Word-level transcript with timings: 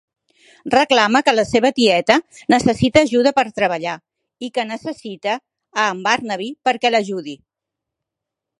Reclama 0.73 1.19
que 1.25 1.33
la 1.39 1.43
seva 1.49 1.69
tieta 1.79 2.15
necessita 2.53 3.03
ajuda 3.07 3.33
per 3.39 3.45
treballar, 3.59 3.93
i 4.47 4.49
que 4.57 4.67
necessita 4.73 5.37
a 5.85 5.89
en 5.97 6.01
Barnaby 6.09 6.49
perquè 6.71 6.95
l'ajudi. 6.95 7.37